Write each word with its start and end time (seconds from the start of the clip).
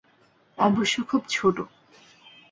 অবশ্য 0.57 0.95
খুব 1.03 1.21
ছোট। 1.29 1.57